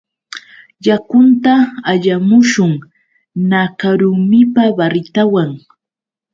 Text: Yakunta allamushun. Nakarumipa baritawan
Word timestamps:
Yakunta 0.87 1.53
allamushun. 1.91 2.73
Nakarumipa 3.49 4.63
baritawan 4.77 5.51